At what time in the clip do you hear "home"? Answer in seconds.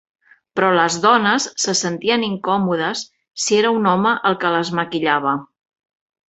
3.93-4.15